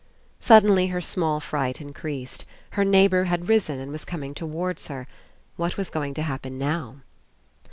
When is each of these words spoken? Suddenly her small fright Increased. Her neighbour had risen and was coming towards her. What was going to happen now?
Suddenly 0.39 0.87
her 0.87 0.99
small 0.99 1.39
fright 1.39 1.79
Increased. 1.79 2.47
Her 2.71 2.83
neighbour 2.83 3.25
had 3.25 3.47
risen 3.47 3.79
and 3.79 3.91
was 3.91 4.03
coming 4.03 4.33
towards 4.33 4.87
her. 4.87 5.05
What 5.57 5.77
was 5.77 5.91
going 5.91 6.15
to 6.15 6.23
happen 6.23 6.57
now? 6.57 7.01